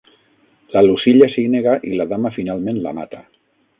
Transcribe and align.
La 0.75 0.81
Lucilla 0.87 1.29
s'hi 1.33 1.45
nega 1.57 1.75
i 1.91 1.93
la 1.99 2.07
Dama 2.15 2.33
finalment 2.39 2.81
la 2.87 2.95
mata. 3.03 3.21